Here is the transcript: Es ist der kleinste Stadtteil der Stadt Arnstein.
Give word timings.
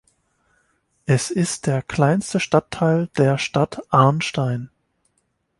Es 1.05 1.29
ist 1.29 1.67
der 1.67 1.83
kleinste 1.83 2.39
Stadtteil 2.39 3.09
der 3.19 3.37
Stadt 3.37 3.83
Arnstein. 3.91 4.71